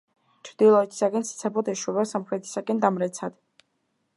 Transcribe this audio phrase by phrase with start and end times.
[0.47, 3.37] ჩრდილოეთისაკენ ციცაბოდ ეშვება, სამხრეთისაკენ— დამრეცად.